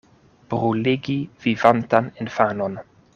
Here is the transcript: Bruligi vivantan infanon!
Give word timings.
Bruligi 0.53 1.17
vivantan 1.45 2.11
infanon! 2.25 2.79